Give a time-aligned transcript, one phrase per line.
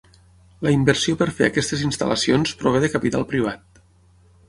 [0.67, 3.83] La inversió per fer aquestes instal·lacions prové de capital privat.